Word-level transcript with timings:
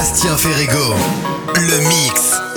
Bastien 0.00 0.34
Ferrego, 0.38 0.94
le 1.56 1.78
mix. 1.88 2.49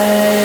Think 0.00 0.39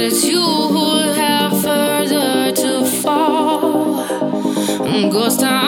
it's 0.00 0.24
you 0.24 0.40
who 0.40 0.98
have 1.12 1.60
further 1.60 2.52
to 2.52 2.84
fall. 3.02 4.04
Mm, 4.86 5.10
ghost 5.10 5.40
town. 5.40 5.67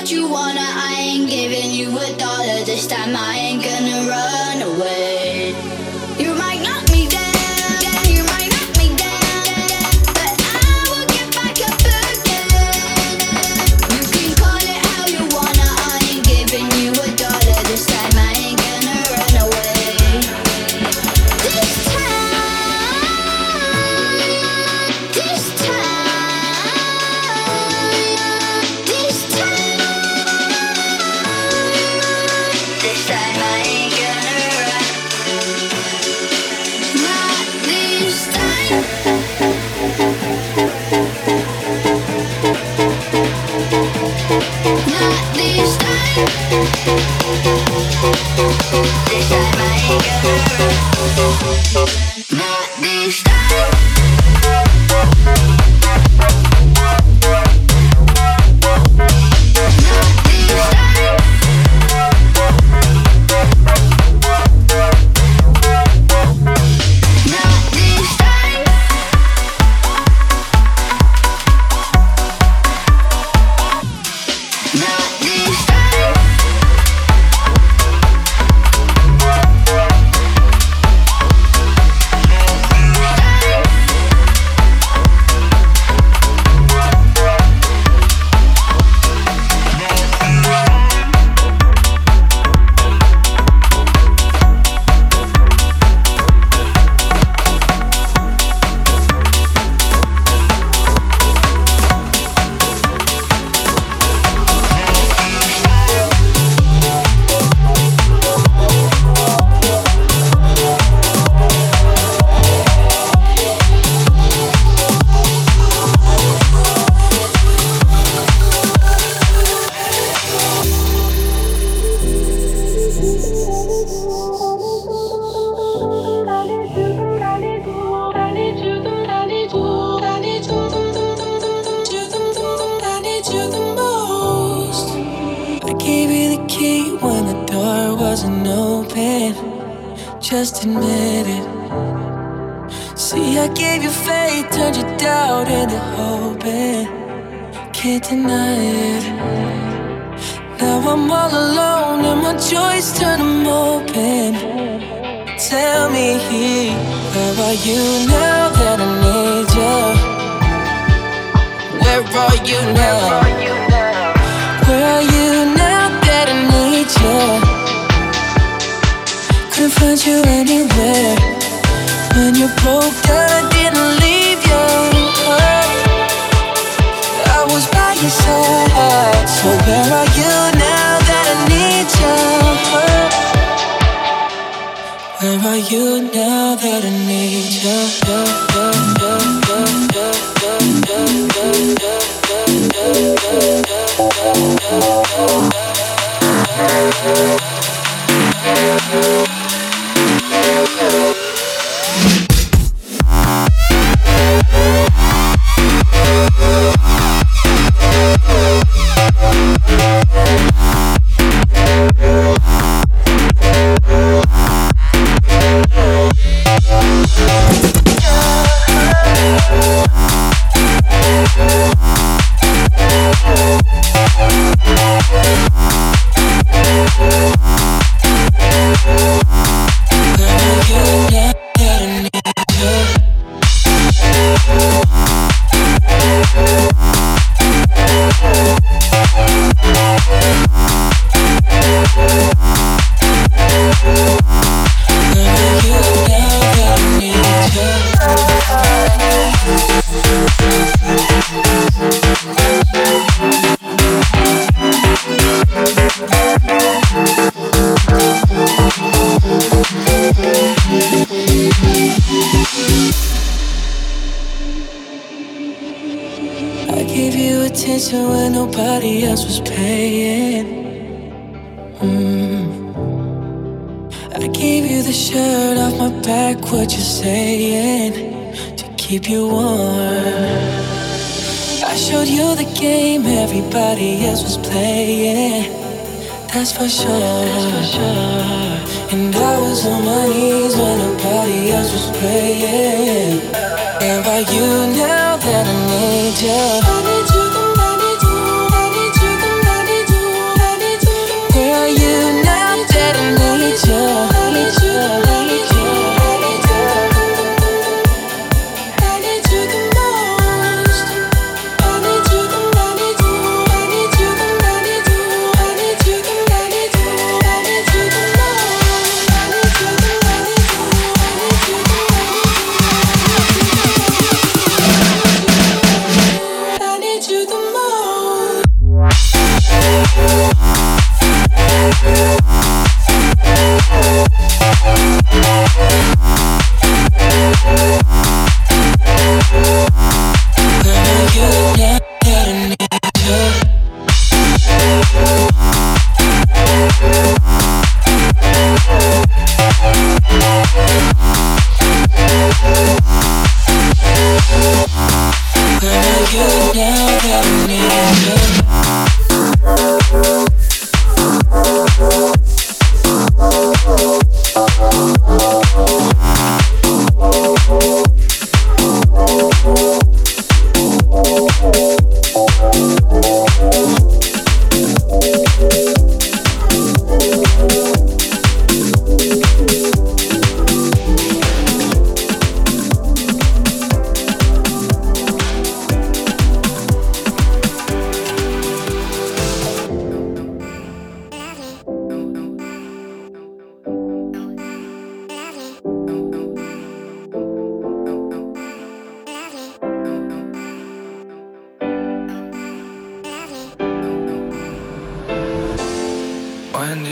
what 0.00 0.10
you 0.10 0.26
wanna. 0.26 0.62
I 0.62 0.94
ain't 0.98 1.28
giving 1.28 1.72
you 1.72 1.90
a 1.90 2.16
dollar 2.16 2.64
this 2.64 2.86
time. 2.86 3.14
I 3.14 3.36
ain't 3.36 3.62
gonna 3.62 3.99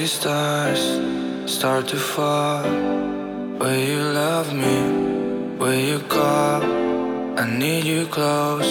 stars 0.09 0.81
start 1.45 1.87
to 1.89 1.97
fall. 1.97 2.63
Will 3.61 3.81
you 3.91 4.03
love 4.03 4.55
me? 4.55 4.79
Will 5.59 5.81
you 5.91 5.99
call? 6.01 6.63
I 7.39 7.45
need 7.47 7.85
you 7.85 8.07
close. 8.07 8.71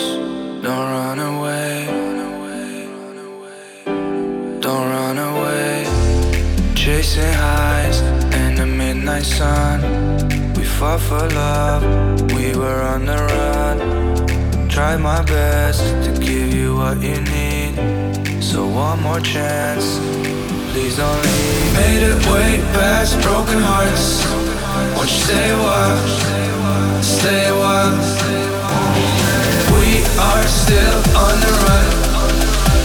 Don't 0.63 0.87
run 0.97 1.19
away. 1.19 1.85
Don't 4.65 4.89
run 4.89 5.17
away. 5.17 5.85
Chasing 6.75 7.33
highs 7.33 8.01
in 8.41 8.55
the 8.55 8.65
midnight 8.65 9.23
sun. 9.23 9.79
We 10.55 10.63
fought 10.63 11.01
for 11.01 11.25
love. 11.29 11.83
We 12.33 12.55
were 12.55 12.81
on 12.93 13.05
the 13.05 13.19
run. 13.33 13.77
Tried 14.69 14.97
my 14.97 15.21
best 15.23 15.83
to 16.05 16.11
give 16.19 16.53
you 16.53 16.75
what 16.77 16.97
you 17.01 17.21
need. 17.21 18.43
So 18.43 18.67
one 18.67 19.01
more 19.03 19.19
chance. 19.19 19.87
Please 20.77 20.97
don't 20.97 21.23
leave. 21.23 21.73
Made 21.73 22.03
it 22.05 22.17
way 22.27 22.61
past 22.77 23.19
broken 23.23 23.57
hearts. 23.59 24.23
Won't 24.95 25.09
you 25.09 25.21
stay 25.25 25.49
a 25.49 25.57
while? 25.57 27.01
Stay 27.01 27.47
a 27.49 27.55
while. 27.57 27.97
We 29.73 30.05
are 30.21 30.45
still 30.45 30.99
on 31.17 31.35
the 31.41 31.51
run. 31.65 31.87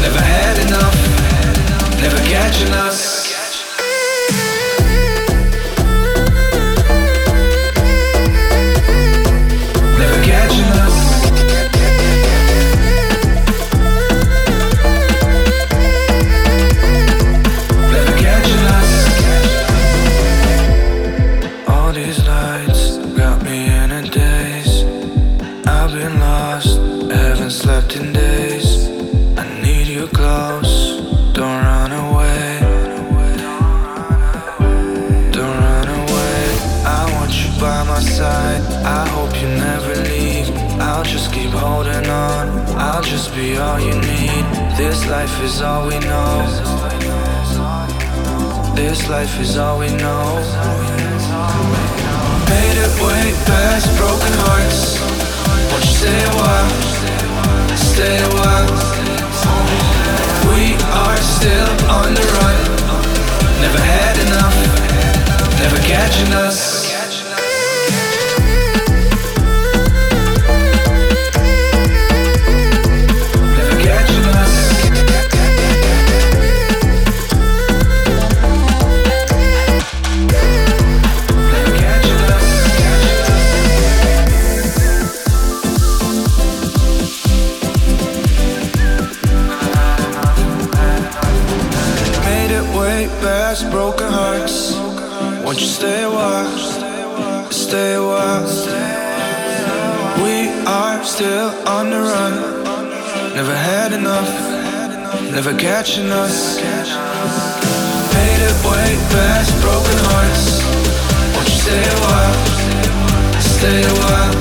Never 0.00 0.22
had 0.24 0.56
enough. 0.66 0.96
Never 2.00 2.16
catching 2.32 2.72
us. 2.72 3.21
All 43.72 43.80
you 43.80 43.94
need. 44.00 44.44
This 44.76 45.06
life 45.08 45.34
is 45.42 45.62
all 45.62 45.86
we 45.88 45.98
know. 46.00 46.30
This 48.74 49.08
life 49.08 49.40
is 49.40 49.56
all 49.56 49.78
we 49.78 49.88
know. 50.02 50.24
Made 52.52 52.78
it 52.86 52.94
way 53.00 53.24
past 53.48 53.86
broken 53.96 54.32
hearts. 54.44 55.00
Won't 55.70 55.84
you 55.88 55.94
stay 56.02 56.20
a 56.30 56.34
while? 56.40 56.70
Stay 57.92 58.16
a 58.28 58.30
while. 58.40 58.70
We 60.52 60.76
are 61.04 61.20
still 61.36 61.72
on 61.98 62.12
the 62.18 62.26
run. 62.36 62.58
Never 63.64 63.82
had 63.94 64.16
enough. 64.26 64.56
Never 65.60 65.78
catching 65.88 66.32
us. 66.46 66.81
Still 101.22 101.68
on 101.68 101.88
the 101.88 102.00
run. 102.00 102.34
Never 103.36 103.54
had 103.54 103.92
enough. 103.92 104.30
Never 105.30 105.54
catching 105.54 106.10
us. 106.10 106.56
Made 108.16 108.42
it 108.50 108.56
way 108.66 108.88
past 109.14 109.50
broken 109.62 109.98
hearts. 110.08 110.44
Won't 111.32 111.48
you 111.48 111.58
stay 111.64 111.84
a 111.94 111.98
while? 112.06 112.36
Stay 113.56 113.80
a 113.92 113.96
while. 114.02 114.34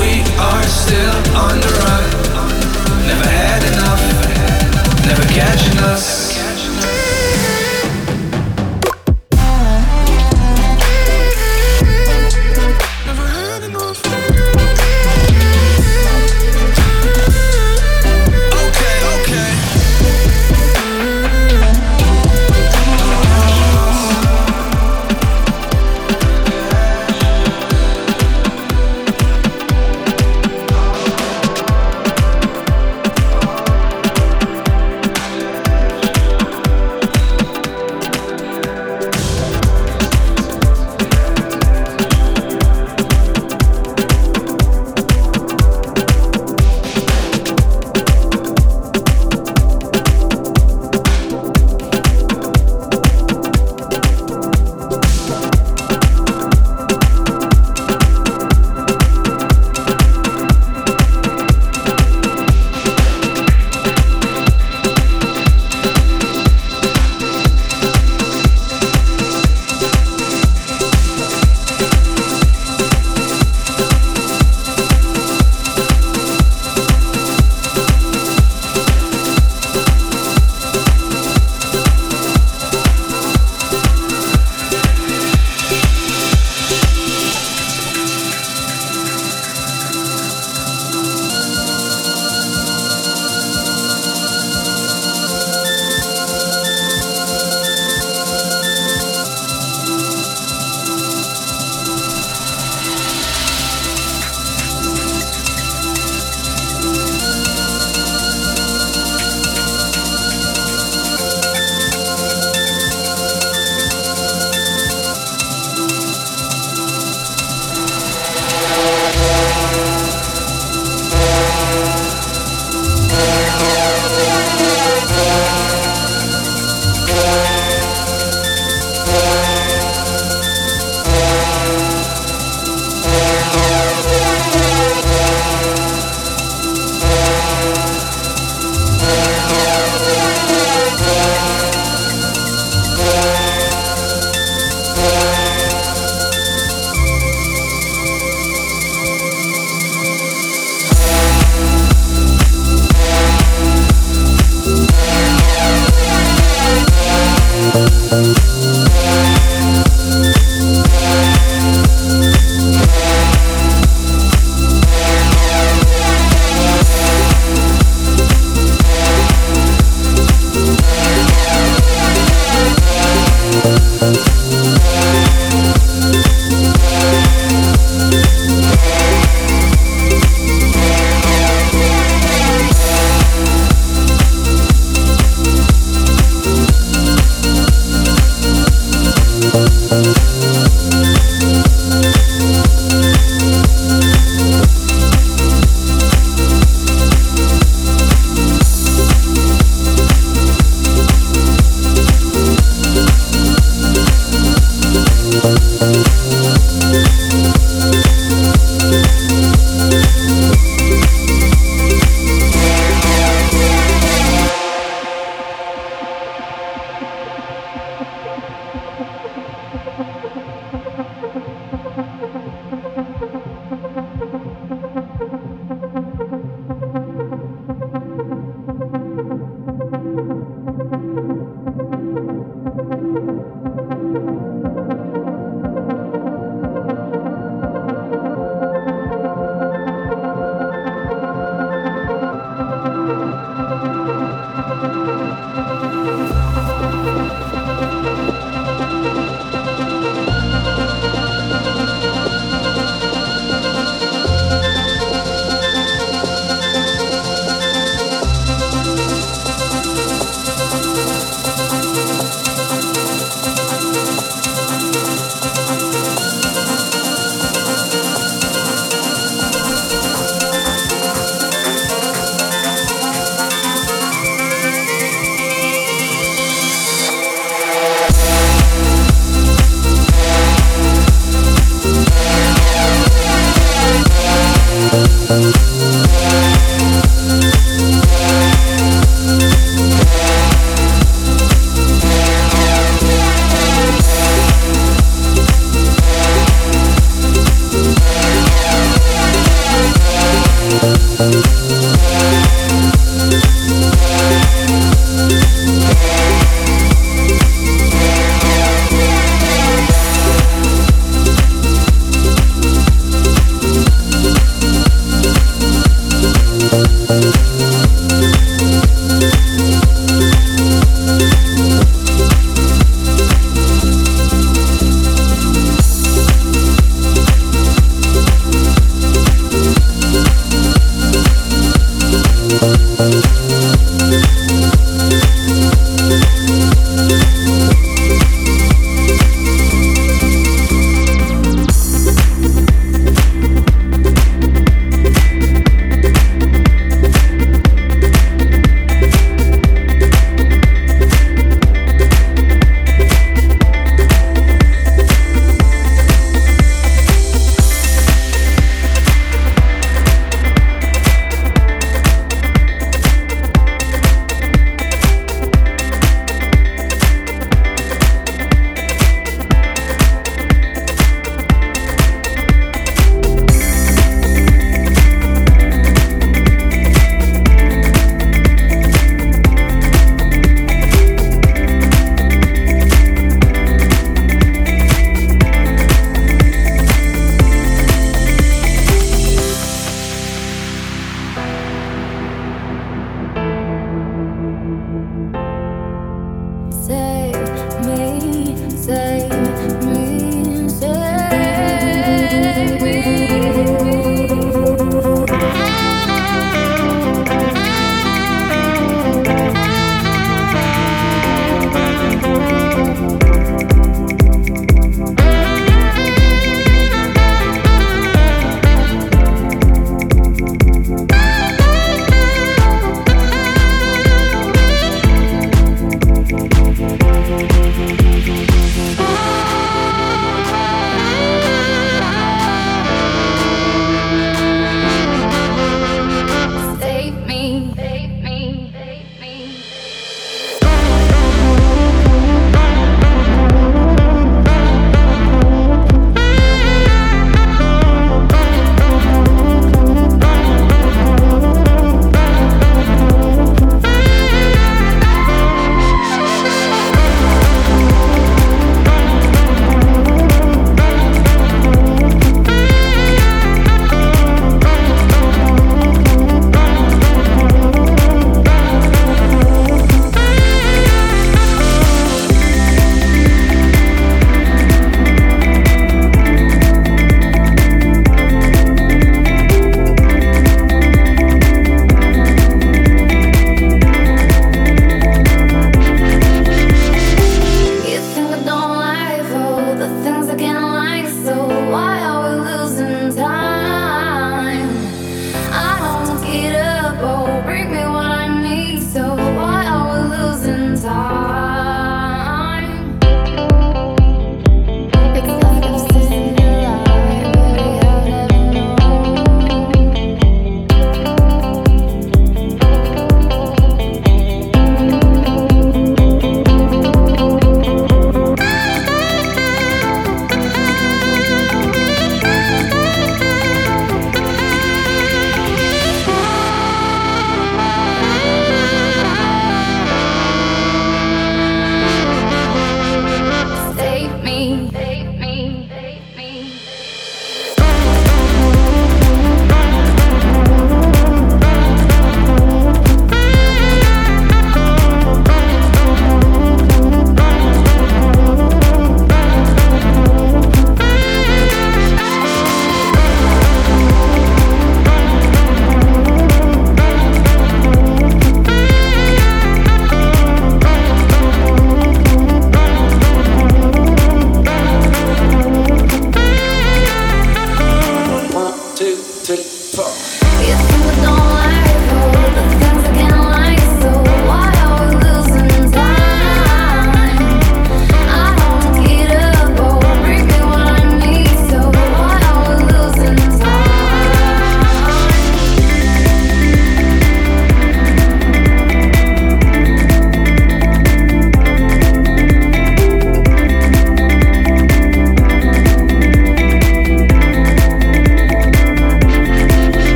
We 0.00 0.10
are 0.50 0.66
still 0.82 1.16
on 1.44 1.54
the 1.64 1.72
run. 1.82 2.04
Never 3.10 3.28
had 3.42 3.62
enough. 3.72 4.02
Never 5.04 5.24
catching 5.38 5.78
us. 5.92 6.33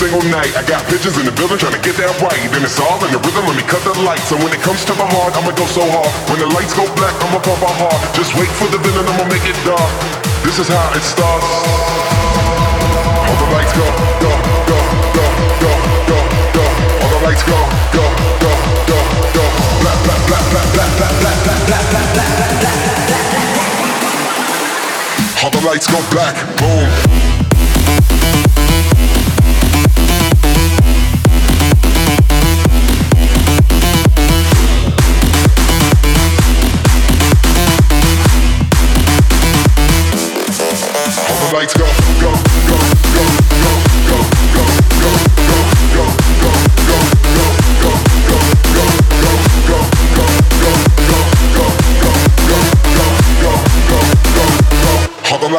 Single 0.00 0.24
night. 0.32 0.48
I 0.56 0.64
got 0.64 0.80
bitches 0.88 1.20
in 1.20 1.28
the 1.28 1.34
building 1.36 1.60
trying 1.60 1.76
to 1.76 1.84
get 1.84 1.92
that 2.00 2.08
right. 2.24 2.40
Then 2.48 2.64
it's 2.64 2.80
all 2.80 2.96
in 3.04 3.12
the 3.12 3.20
rhythm, 3.20 3.44
let 3.44 3.52
me 3.52 3.60
cut 3.68 3.84
the 3.84 3.92
lights. 4.00 4.32
And 4.32 4.40
when 4.40 4.48
it 4.48 4.64
comes 4.64 4.80
to 4.88 4.96
my 4.96 5.04
heart, 5.04 5.36
I'ma 5.36 5.52
go 5.52 5.68
so 5.68 5.84
hard. 5.84 6.08
When 6.32 6.40
the 6.40 6.48
lights 6.56 6.72
go 6.72 6.88
black, 6.96 7.12
I'ma 7.20 7.36
pump 7.44 7.60
my 7.60 7.68
heart. 7.68 8.00
Just 8.16 8.32
wait 8.40 8.48
for 8.56 8.64
the 8.72 8.80
villain, 8.80 9.04
I'ma 9.04 9.28
make 9.28 9.44
it 9.44 9.60
dark. 9.68 9.92
This 10.40 10.56
is 10.56 10.72
how 10.72 10.96
it 10.96 11.04
starts. 11.04 11.44
All 11.44 13.36
the 13.44 13.48
lights 13.52 13.76
go, 13.76 13.84
go, 14.24 14.32
go, 14.72 14.80
go, 15.20 15.24
go, 15.60 15.68
go, 16.08 16.16
go. 16.56 16.64
All 17.04 17.10
the 17.12 17.20
lights 17.20 17.44
go, 17.44 17.60
go, 17.92 18.04
go, 18.40 18.52
go, 18.88 18.96
go. 19.36 19.44
Black, 19.84 20.00
black, 20.08 20.22
black, 20.32 20.44
black, 20.48 20.68
black, 20.80 20.92
black, 20.96 21.12
black, 21.20 21.38
black, 21.44 21.60
black, 21.68 21.92
black, 21.92 22.08
black, 22.16 22.32
black, 22.40 22.56
black. 23.04 23.28
All 25.44 25.52
the 25.52 25.60
lights 25.60 25.84
go 25.92 26.00
black, 26.08 26.40
boom. 26.56 26.88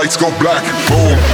Lights 0.02 0.18
go 0.18 0.30
black, 0.40 0.64
boom. 0.90 1.31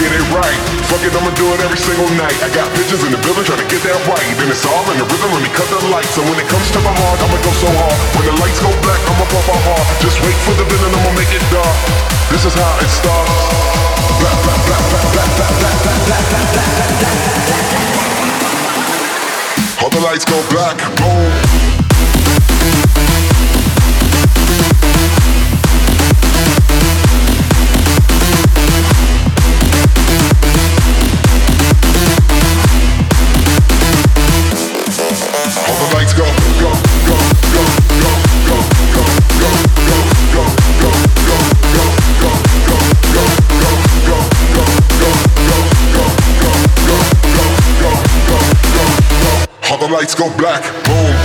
Get 0.00 0.16
it 0.16 0.24
right. 0.32 0.60
Fuck 0.88 1.04
it, 1.04 1.12
I'ma 1.12 1.28
do 1.36 1.44
it 1.52 1.60
every 1.60 1.76
single 1.76 2.08
night. 2.16 2.32
I 2.40 2.48
got 2.56 2.72
bitches 2.72 3.04
in 3.04 3.12
the 3.12 3.20
building 3.20 3.44
trying 3.44 3.60
to 3.60 3.68
get 3.68 3.84
that 3.84 4.00
right. 4.08 4.24
Then 4.40 4.48
it's 4.48 4.64
all 4.64 4.80
in 4.88 4.96
the 4.96 5.04
rhythm, 5.04 5.28
let 5.36 5.44
me 5.44 5.52
cut 5.52 5.68
the 5.68 5.76
lights. 5.92 6.16
So 6.16 6.24
when 6.24 6.40
it 6.40 6.48
comes 6.48 6.72
to 6.72 6.80
my 6.80 6.94
heart, 7.04 7.20
I'ma 7.20 7.36
go 7.44 7.52
so 7.60 7.68
hard. 7.68 7.98
When 8.16 8.24
the 8.24 8.34
lights 8.40 8.60
go 8.64 8.72
black, 8.80 9.00
I'ma 9.04 9.28
pop 9.28 9.44
my 9.44 9.60
heart. 9.60 9.84
Just 10.00 10.16
wait 10.24 10.38
for 10.48 10.56
the 10.56 10.64
villain, 10.64 10.96
I'ma 10.96 11.12
make 11.12 11.28
it 11.36 11.44
dark. 11.52 11.76
This 12.32 12.48
is 12.48 12.56
how 12.56 12.72
it 12.80 12.88
starts. 12.88 13.28
All 19.84 19.90
the 19.92 20.00
lights 20.00 20.24
go 20.24 20.40
black, 20.48 20.80
boom. 20.96 21.59
Lights 49.90 50.14
go 50.14 50.34
black, 50.36 50.62
boom. 50.84 51.19